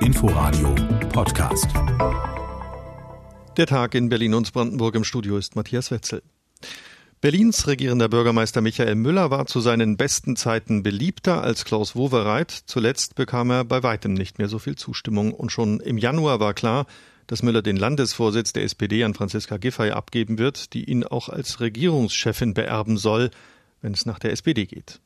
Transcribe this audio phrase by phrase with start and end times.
[0.00, 0.74] Inforadio
[1.12, 1.66] Podcast.
[3.56, 6.22] Der Tag in Berlin und Brandenburg im Studio ist Matthias Wetzel.
[7.20, 12.50] Berlins regierender Bürgermeister Michael Müller war zu seinen besten Zeiten beliebter als Klaus Wowereit.
[12.50, 16.54] Zuletzt bekam er bei weitem nicht mehr so viel Zustimmung und schon im Januar war
[16.54, 16.86] klar,
[17.26, 21.60] dass Müller den Landesvorsitz der SPD an Franziska Giffey abgeben wird, die ihn auch als
[21.60, 23.30] Regierungschefin beerben soll,
[23.82, 25.00] wenn es nach der SPD geht.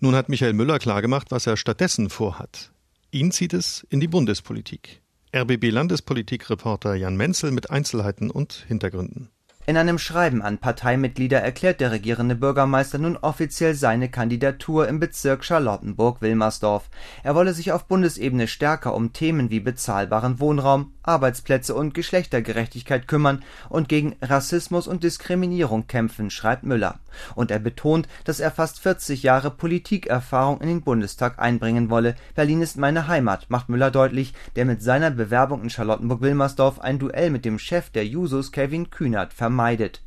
[0.00, 2.72] Nun hat Michael Müller klargemacht, was er stattdessen vorhat.
[3.14, 5.02] Ihn zieht es in die Bundespolitik.
[5.36, 9.28] RBB Landespolitikreporter Jan Menzel mit Einzelheiten und Hintergründen.
[9.64, 15.44] In einem Schreiben an Parteimitglieder erklärt der regierende Bürgermeister nun offiziell seine Kandidatur im Bezirk
[15.44, 16.90] Charlottenburg-Wilmersdorf.
[17.22, 23.44] Er wolle sich auf Bundesebene stärker um Themen wie bezahlbaren Wohnraum, Arbeitsplätze und Geschlechtergerechtigkeit kümmern
[23.68, 26.98] und gegen Rassismus und Diskriminierung kämpfen, schreibt Müller.
[27.36, 32.16] Und er betont, dass er fast 40 Jahre Politikerfahrung in den Bundestag einbringen wolle.
[32.34, 37.30] Berlin ist meine Heimat, macht Müller deutlich, der mit seiner Bewerbung in Charlottenburg-Wilmersdorf ein Duell
[37.30, 40.00] mit dem Chef der Jusos Kevin Kühnert vermeidet vermeidet.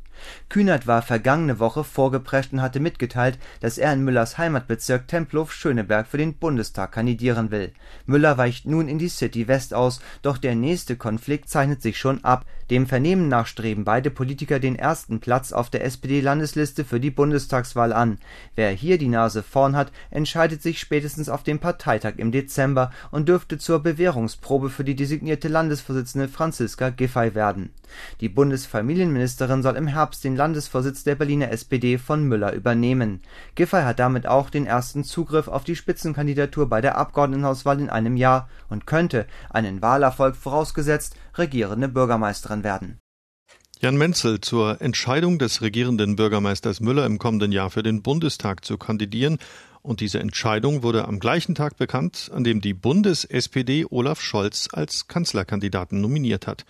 [0.48, 6.18] Kühnert war vergangene Woche vorgeprescht und hatte mitgeteilt, dass er in Müllers Heimatbezirk Tempelhof-Schöneberg für
[6.18, 7.72] den Bundestag kandidieren will.
[8.06, 12.24] Müller weicht nun in die City West aus, doch der nächste Konflikt zeichnet sich schon
[12.24, 12.44] ab.
[12.70, 17.92] Dem Vernehmen nach streben beide Politiker den ersten Platz auf der SPD-Landesliste für die Bundestagswahl
[17.92, 18.18] an.
[18.56, 23.28] Wer hier die Nase vorn hat, entscheidet sich spätestens auf dem Parteitag im Dezember und
[23.28, 27.70] dürfte zur Bewährungsprobe für die designierte Landesvorsitzende Franziska Giffey werden.
[28.20, 33.20] Die Bundesfamilienministerin soll im Herbst den Landesvorsitz der Berliner SPD von Müller übernehmen.
[33.54, 38.16] Giffey hat damit auch den ersten Zugriff auf die Spitzenkandidatur bei der Abgeordnetenhauswahl in einem
[38.16, 42.98] Jahr und könnte, einen Wahlerfolg vorausgesetzt, regierende Bürgermeisterin werden.
[43.78, 48.78] Jan Menzel zur Entscheidung des regierenden Bürgermeisters Müller im kommenden Jahr für den Bundestag zu
[48.78, 49.36] kandidieren.
[49.82, 55.08] Und diese Entscheidung wurde am gleichen Tag bekannt, an dem die Bundes-SPD Olaf Scholz als
[55.08, 56.64] Kanzlerkandidaten nominiert hat.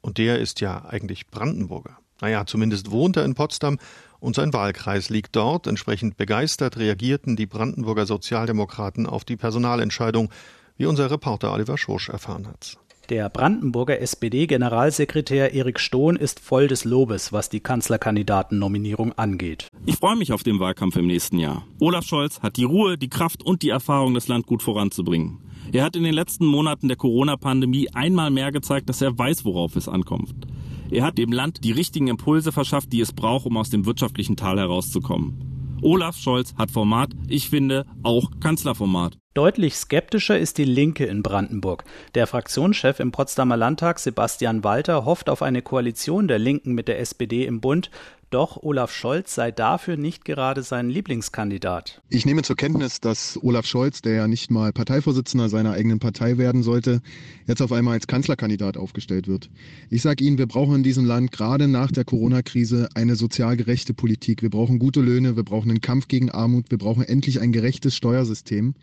[0.00, 2.01] Und der ist ja eigentlich Brandenburger.
[2.22, 3.78] Naja, zumindest wohnt er in Potsdam
[4.20, 5.66] und sein Wahlkreis liegt dort.
[5.66, 10.30] Entsprechend begeistert reagierten die Brandenburger Sozialdemokraten auf die Personalentscheidung,
[10.76, 12.78] wie unser Reporter Oliver Schorsch erfahren hat.
[13.08, 19.66] Der Brandenburger SPD-Generalsekretär Erik Stohn ist voll des Lobes, was die Kanzlerkandidatennominierung angeht.
[19.84, 21.66] Ich freue mich auf den Wahlkampf im nächsten Jahr.
[21.80, 25.40] Olaf Scholz hat die Ruhe, die Kraft und die Erfahrung, das Land gut voranzubringen.
[25.72, 29.74] Er hat in den letzten Monaten der Corona-Pandemie einmal mehr gezeigt, dass er weiß, worauf
[29.74, 30.46] es ankommt.
[30.92, 34.36] Er hat dem Land die richtigen Impulse verschafft, die es braucht, um aus dem wirtschaftlichen
[34.36, 35.78] Tal herauszukommen.
[35.80, 39.16] Olaf Scholz hat Format, ich finde auch Kanzlerformat.
[39.32, 41.84] Deutlich skeptischer ist die Linke in Brandenburg.
[42.14, 47.00] Der Fraktionschef im Potsdamer Landtag Sebastian Walter hofft auf eine Koalition der Linken mit der
[47.00, 47.90] SPD im Bund,
[48.32, 52.02] doch Olaf Scholz sei dafür nicht gerade sein Lieblingskandidat.
[52.08, 56.38] Ich nehme zur Kenntnis, dass Olaf Scholz, der ja nicht mal Parteivorsitzender seiner eigenen Partei
[56.38, 57.02] werden sollte,
[57.46, 59.50] jetzt auf einmal als Kanzlerkandidat aufgestellt wird.
[59.90, 63.94] Ich sage Ihnen, wir brauchen in diesem Land gerade nach der Corona-Krise eine sozial gerechte
[63.94, 64.42] Politik.
[64.42, 67.94] Wir brauchen gute Löhne, wir brauchen einen Kampf gegen Armut, wir brauchen endlich ein gerechtes
[67.94, 68.74] Steuersystem.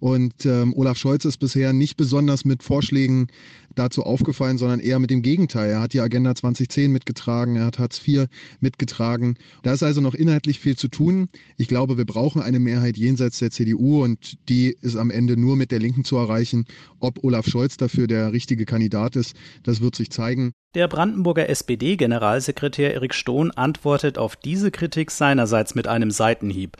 [0.00, 3.28] Und ähm, Olaf Scholz ist bisher nicht besonders mit Vorschlägen
[3.74, 5.70] dazu aufgefallen, sondern eher mit dem Gegenteil.
[5.70, 8.26] Er hat die Agenda 2010 mitgetragen, er hat Hartz IV
[8.60, 9.36] mitgetragen.
[9.62, 11.28] Da ist also noch inhaltlich viel zu tun.
[11.56, 15.56] Ich glaube, wir brauchen eine Mehrheit jenseits der CDU und die ist am Ende nur
[15.56, 16.66] mit der Linken zu erreichen.
[17.00, 20.52] Ob Olaf Scholz dafür der richtige Kandidat ist, das wird sich zeigen.
[20.74, 26.76] Der Brandenburger SPD-Generalsekretär Erik Stohn antwortet auf diese Kritik seinerseits mit einem Seitenhieb.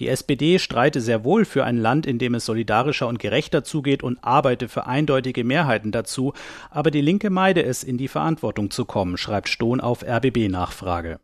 [0.00, 4.02] Die SPD streite sehr wohl für ein Land, in dem es solidarischer und gerechter zugeht
[4.02, 6.34] und arbeite für eindeutige Mehrheiten dazu,
[6.70, 11.18] aber die Linke meide es, in die Verantwortung zu kommen, schreibt Stohn auf RBB-Nachfrage.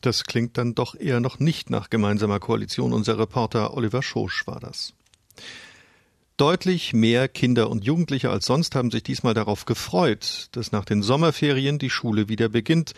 [0.00, 2.92] Das klingt dann doch eher noch nicht nach gemeinsamer Koalition.
[2.92, 4.92] Unser Reporter Oliver Schosch war das.
[6.36, 11.02] Deutlich mehr Kinder und Jugendliche als sonst haben sich diesmal darauf gefreut, dass nach den
[11.02, 12.92] Sommerferien die Schule wieder beginnt.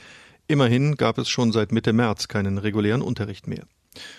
[0.48, 3.64] Immerhin gab es schon seit Mitte März keinen regulären Unterricht mehr.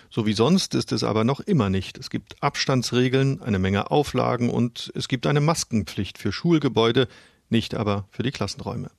[0.09, 1.97] So wie sonst ist es aber noch immer nicht.
[1.97, 7.07] Es gibt Abstandsregeln, eine Menge Auflagen und es gibt eine Maskenpflicht für Schulgebäude,
[7.49, 8.91] nicht aber für die Klassenräume.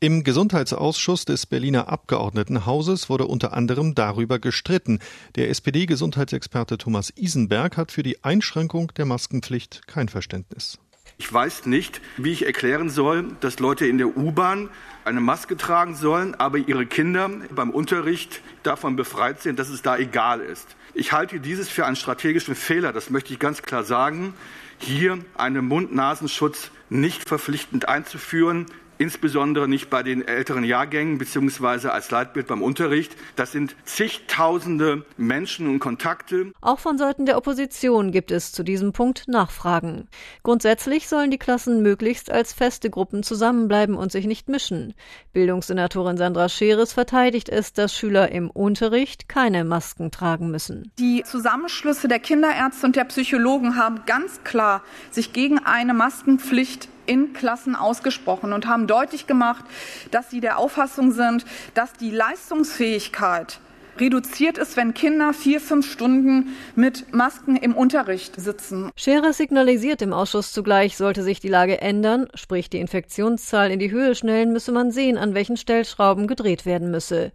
[0.00, 5.00] Im Gesundheitsausschuss des Berliner Abgeordnetenhauses wurde unter anderem darüber gestritten.
[5.34, 10.78] Der SPD-Gesundheitsexperte Thomas Isenberg hat für die Einschränkung der Maskenpflicht kein Verständnis.
[11.20, 14.70] Ich weiß nicht, wie ich erklären soll, dass Leute in der U-Bahn
[15.04, 19.98] eine Maske tragen sollen, aber ihre Kinder beim Unterricht davon befreit sind, dass es da
[19.98, 20.76] egal ist.
[20.94, 24.32] Ich halte dieses für einen strategischen Fehler, das möchte ich ganz klar sagen,
[24.78, 28.66] hier einen Mund-Nasenschutz nicht verpflichtend einzuführen,
[28.98, 33.16] insbesondere nicht bei den älteren Jahrgängen beziehungsweise als Leitbild beim Unterricht.
[33.36, 36.52] Das sind zigtausende Menschen und Kontakte.
[36.60, 40.08] Auch von Seiten der Opposition gibt es zu diesem Punkt Nachfragen.
[40.42, 44.94] Grundsätzlich sollen die Klassen möglichst als feste Gruppen zusammenbleiben und sich nicht mischen.
[45.32, 50.92] Bildungssenatorin Sandra Scheres verteidigt es, dass Schüler im Unterricht keine Masken tragen müssen.
[50.98, 57.32] Die Zusammenschlüsse der Kinderärzte und der Psychologen haben ganz klar sich gegen eine Maskenpflicht in
[57.32, 59.64] Klassen ausgesprochen und haben deutlich gemacht,
[60.10, 61.44] dass sie der Auffassung sind,
[61.74, 63.60] dass die Leistungsfähigkeit
[64.00, 68.90] reduziert ist, wenn Kinder vier, fünf Stunden mit Masken im Unterricht sitzen.
[68.96, 73.90] Scherer signalisiert im Ausschuss zugleich, sollte sich die Lage ändern, sprich die Infektionszahl in die
[73.90, 77.32] Höhe schnellen, müsse man sehen, an welchen Stellschrauben gedreht werden müsse.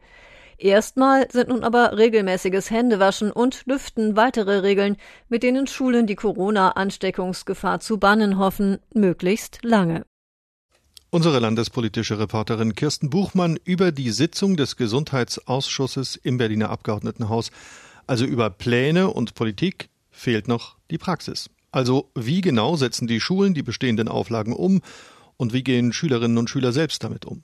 [0.58, 4.98] Erstmal sind nun aber regelmäßiges Händewaschen und Lüften weitere Regeln,
[5.30, 10.04] mit denen Schulen die Corona-Ansteckungsgefahr zu bannen hoffen, möglichst lange.
[11.10, 17.52] Unsere landespolitische Reporterin Kirsten Buchmann über die Sitzung des Gesundheitsausschusses im Berliner Abgeordnetenhaus,
[18.08, 21.50] also über Pläne und Politik, fehlt noch die Praxis.
[21.72, 24.82] Also wie genau setzen die Schulen die bestehenden Auflagen um
[25.38, 27.44] und wie gehen Schülerinnen und Schüler selbst damit um?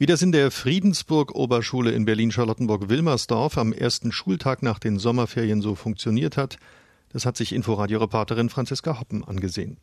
[0.00, 5.74] Wie das in der Friedensburg Oberschule in Berlin-Charlottenburg-Wilmersdorf am ersten Schultag nach den Sommerferien so
[5.74, 6.58] funktioniert hat,
[7.08, 9.78] das hat sich Inforadio-Reporterin Franziska Hoppen angesehen.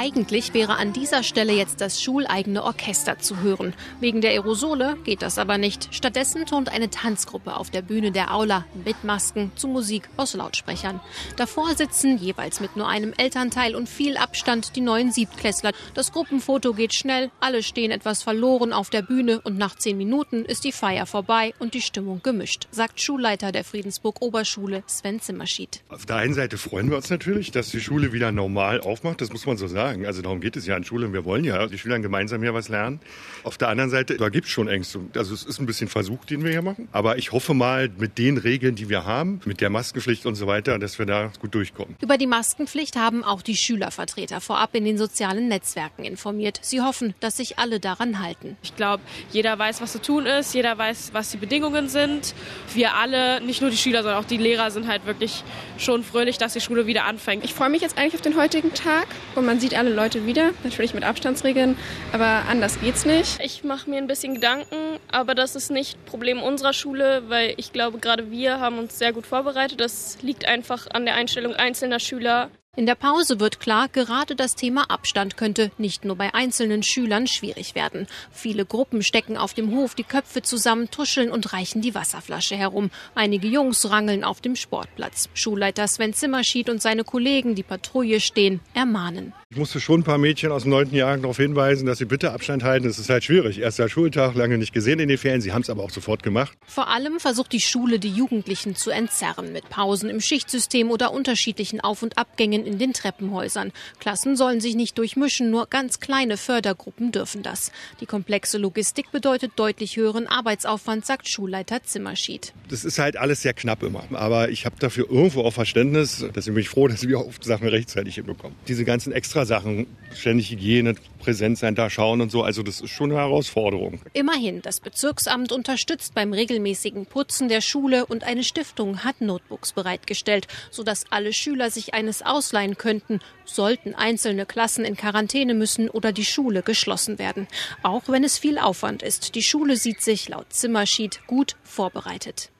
[0.00, 3.74] Eigentlich wäre an dieser Stelle jetzt das schuleigene Orchester zu hören.
[3.98, 5.88] Wegen der Aerosole geht das aber nicht.
[5.90, 11.00] Stattdessen turnt eine Tanzgruppe auf der Bühne der Aula mit Masken zu Musik aus Lautsprechern.
[11.34, 15.72] Davor sitzen jeweils mit nur einem Elternteil und viel Abstand die neuen Siebtklässler.
[15.94, 20.44] Das Gruppenfoto geht schnell, alle stehen etwas verloren auf der Bühne und nach zehn Minuten
[20.44, 25.80] ist die Feier vorbei und die Stimmung gemischt, sagt Schulleiter der Friedensburg Oberschule Sven Zimmerschied.
[25.88, 29.32] Auf der einen Seite freuen wir uns natürlich, dass die Schule wieder normal aufmacht, das
[29.32, 30.06] muss man so sagen sagen.
[30.06, 31.12] Also darum geht es ja an Schule.
[31.12, 33.00] Wir wollen ja die Schüler gemeinsam hier was lernen.
[33.44, 35.00] Auf der anderen Seite, da gibt es schon Ängste.
[35.16, 36.88] Also es ist ein bisschen Versuch, den wir hier machen.
[36.92, 40.46] Aber ich hoffe mal, mit den Regeln, die wir haben, mit der Maskenpflicht und so
[40.46, 41.96] weiter, dass wir da gut durchkommen.
[42.00, 46.58] Über die Maskenpflicht haben auch die Schülervertreter vorab in den sozialen Netzwerken informiert.
[46.62, 48.56] Sie hoffen, dass sich alle daran halten.
[48.62, 49.02] Ich glaube,
[49.32, 50.54] jeder weiß, was zu tun ist.
[50.54, 52.34] Jeder weiß, was die Bedingungen sind.
[52.74, 55.44] Wir alle, nicht nur die Schüler, sondern auch die Lehrer sind halt wirklich
[55.78, 57.44] schon fröhlich, dass die Schule wieder anfängt.
[57.44, 60.50] Ich freue mich jetzt eigentlich auf den heutigen Tag und man sieht alle Leute wieder,
[60.64, 61.76] natürlich mit Abstandsregeln,
[62.12, 63.38] aber anders geht's nicht.
[63.42, 67.72] Ich mache mir ein bisschen Gedanken, aber das ist nicht Problem unserer Schule, weil ich
[67.72, 69.80] glaube, gerade wir haben uns sehr gut vorbereitet.
[69.80, 72.50] Das liegt einfach an der Einstellung einzelner Schüler.
[72.78, 77.26] In der Pause wird klar, gerade das Thema Abstand könnte nicht nur bei einzelnen Schülern
[77.26, 78.06] schwierig werden.
[78.30, 82.92] Viele Gruppen stecken auf dem Hof die Köpfe zusammen, tuscheln und reichen die Wasserflasche herum.
[83.16, 85.28] Einige Jungs rangeln auf dem Sportplatz.
[85.34, 89.32] Schulleiter Sven Zimmerschied und seine Kollegen, die Patrouille stehen, ermahnen.
[89.50, 90.92] Ich musste schon ein paar Mädchen aus dem 9.
[90.92, 92.86] Jahr darauf hinweisen, dass sie bitte Abstand halten.
[92.86, 93.58] Es ist halt schwierig.
[93.58, 95.40] Erster Schultag, lange nicht gesehen in den Ferien.
[95.40, 96.52] Sie haben es aber auch sofort gemacht.
[96.66, 101.80] Vor allem versucht die Schule, die Jugendlichen zu entzerren mit Pausen im Schichtsystem oder unterschiedlichen
[101.80, 103.72] Auf- und Abgängen in den Treppenhäusern.
[104.00, 107.72] Klassen sollen sich nicht durchmischen, nur ganz kleine Fördergruppen dürfen das.
[108.02, 112.52] Die komplexe Logistik bedeutet deutlich höheren Arbeitsaufwand, sagt Schulleiter Zimmerschied.
[112.68, 114.04] Das ist halt alles sehr knapp immer.
[114.12, 116.22] Aber ich habe dafür irgendwo auch Verständnis.
[116.36, 118.54] Deswegen bin ich froh, dass wir oft Sachen rechtzeitig hinbekommen.
[118.68, 122.42] Diese ganzen extra Sachen, ständig Hygiene, präsent sein, da schauen und so.
[122.42, 124.00] Also das ist schon eine Herausforderung.
[124.12, 130.46] Immerhin, das Bezirksamt unterstützt beim regelmäßigen Putzen der Schule und eine Stiftung hat Notebooks bereitgestellt,
[130.70, 136.24] sodass alle Schüler sich eines ausleihen könnten, sollten einzelne Klassen in Quarantäne müssen oder die
[136.24, 137.46] Schule geschlossen werden.
[137.82, 139.34] Auch wenn es viel Aufwand ist.
[139.34, 142.50] Die Schule sieht sich laut Zimmerschied gut vorbereitet.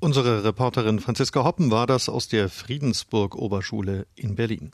[0.00, 4.72] Unsere Reporterin Franziska Hoppen war das aus der Friedensburg Oberschule in Berlin.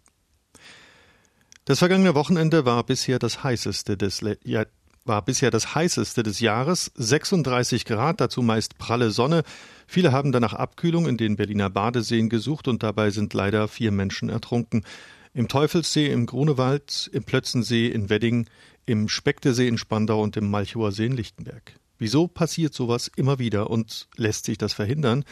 [1.69, 4.65] Das vergangene Wochenende war bisher das heißeste des Le ja,
[5.05, 9.43] war bisher das heißeste des Jahres, 36 Grad, dazu meist pralle Sonne.
[9.87, 14.31] Viele haben danach Abkühlung in den Berliner Badeseen gesucht und dabei sind leider vier Menschen
[14.31, 14.87] ertrunken.
[15.35, 18.47] Im Teufelssee im Grunewald, im Plötzensee in Wedding,
[18.87, 21.75] im Spektesee in Spandau und im Malchower See in Lichtenberg.
[21.99, 25.23] Wieso passiert sowas immer wieder und lässt sich das verhindern?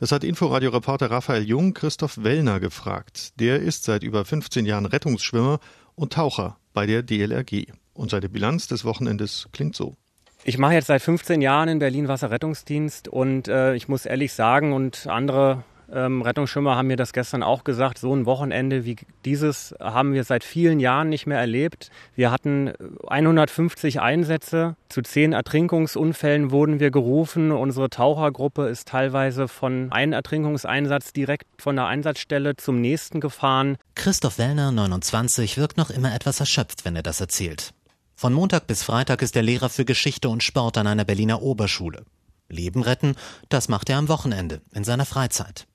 [0.00, 3.38] Das hat Inforadio-Reporter Raphael Jung Christoph Wellner gefragt.
[3.38, 5.60] Der ist seit über 15 Jahren Rettungsschwimmer
[5.94, 7.66] und Taucher bei der DLRG.
[7.92, 9.98] Und seine Bilanz des Wochenendes klingt so.
[10.42, 14.72] Ich mache jetzt seit 15 Jahren in Berlin Wasserrettungsdienst und äh, ich muss ehrlich sagen
[14.72, 17.98] und andere Ähm, Rettungsschwimmer haben mir das gestern auch gesagt.
[17.98, 21.90] So ein Wochenende wie dieses haben wir seit vielen Jahren nicht mehr erlebt.
[22.14, 22.72] Wir hatten
[23.06, 24.76] 150 Einsätze.
[24.88, 27.52] Zu zehn Ertrinkungsunfällen wurden wir gerufen.
[27.52, 33.76] Unsere Tauchergruppe ist teilweise von einem Ertrinkungseinsatz direkt von der Einsatzstelle zum nächsten gefahren.
[33.94, 37.72] Christoph Wellner, 29, wirkt noch immer etwas erschöpft, wenn er das erzählt.
[38.14, 42.04] Von Montag bis Freitag ist er Lehrer für Geschichte und Sport an einer Berliner Oberschule.
[42.50, 43.14] Leben retten,
[43.48, 45.66] das macht er am Wochenende, in seiner Freizeit.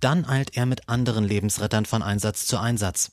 [0.00, 3.12] Dann eilt er mit anderen Lebensrettern von Einsatz zu Einsatz.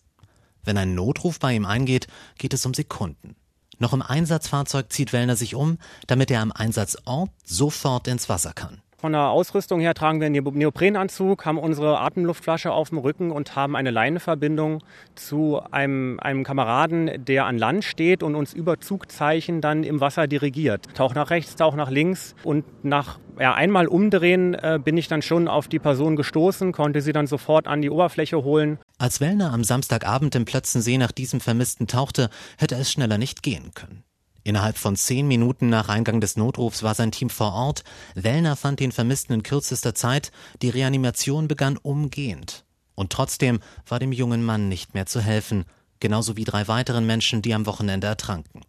[0.63, 3.36] Wenn ein Notruf bei ihm eingeht, geht es um Sekunden.
[3.79, 5.77] Noch im Einsatzfahrzeug zieht Wellner sich um,
[6.08, 8.82] damit er am Einsatzort sofort ins Wasser kann.
[9.00, 13.56] Von der Ausrüstung her tragen wir einen Neoprenanzug, haben unsere Atemluftflasche auf dem Rücken und
[13.56, 19.62] haben eine Leineverbindung zu einem, einem Kameraden, der an Land steht und uns über Zugzeichen
[19.62, 20.88] dann im Wasser dirigiert.
[20.96, 25.22] Tauch nach rechts, tauch nach links und nach ja, einmal umdrehen äh, bin ich dann
[25.22, 28.80] schon auf die Person gestoßen, konnte sie dann sofort an die Oberfläche holen.
[28.98, 33.75] Als Wellner am Samstagabend im Plötzensee nach diesem Vermissten tauchte, hätte es schneller nicht gehen
[33.75, 34.04] können.
[34.48, 37.84] Innerhalb von zehn Minuten nach Eingang des Notrufs war sein Team vor Ort.
[38.16, 40.32] Wellner fand den Vermissten in kürzester Zeit.
[40.62, 42.63] Die Reanimation begann umgehend.
[42.96, 45.66] Und trotzdem war dem jungen Mann nicht mehr zu helfen,
[46.00, 48.62] genauso wie drei weiteren Menschen, die am Wochenende ertranken.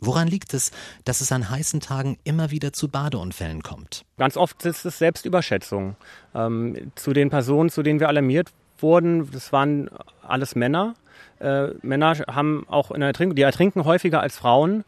[0.00, 0.70] Woran liegt es,
[1.06, 4.04] dass es an heißen Tagen immer wieder zu Badeunfällen kommt?
[4.18, 5.96] Ganz oft ist es Selbstüberschätzung.
[6.34, 9.88] Ähm, zu den Personen, zu denen wir alarmiert wurden, das waren
[10.20, 10.94] alles Männer,
[11.40, 14.84] äh, Männer haben auch in der Ertrinkung, die ertrinken häufiger als Frauen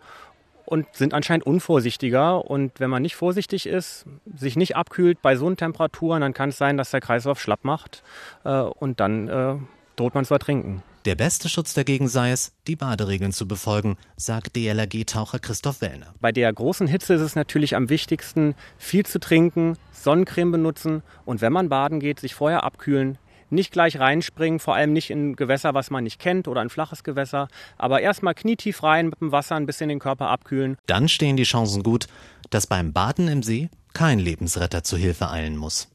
[0.64, 2.44] und sind anscheinend unvorsichtiger.
[2.44, 4.04] Und wenn man nicht vorsichtig ist,
[4.34, 7.64] sich nicht abkühlt bei so einen Temperaturen, dann kann es sein, dass der Kreislauf schlapp
[7.64, 8.02] macht
[8.44, 9.54] äh, und dann äh,
[9.96, 10.82] droht man zu ertrinken.
[11.04, 16.12] Der beste Schutz dagegen sei es, die Baderegeln zu befolgen, sagt DLRG-Taucher Christoph Wellner.
[16.20, 21.40] Bei der großen Hitze ist es natürlich am wichtigsten, viel zu trinken, Sonnencreme benutzen und
[21.40, 23.16] wenn man baden geht, sich vorher abkühlen,
[23.50, 27.04] nicht gleich reinspringen, vor allem nicht in Gewässer, was man nicht kennt oder ein flaches
[27.04, 30.76] Gewässer, aber erstmal knietief rein mit dem Wasser ein bisschen den Körper abkühlen.
[30.86, 32.06] Dann stehen die Chancen gut,
[32.50, 35.88] dass beim Baden im See kein Lebensretter zu Hilfe eilen muss.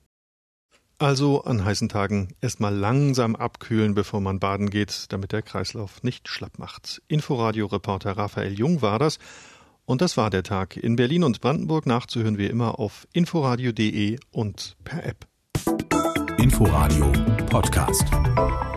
[1.00, 6.30] Also an heißen Tagen erstmal langsam abkühlen, bevor man baden geht, damit der Kreislauf nicht
[6.30, 7.02] schlapp macht.
[7.08, 9.20] Inforadio-Reporter Raphael Jung war das.
[9.86, 10.78] Und das war der Tag.
[10.78, 15.28] In Berlin und Brandenburg nachzuhören wie immer auf inforadio.de und per App.
[16.38, 17.12] Inforadio
[17.50, 18.73] Podcast.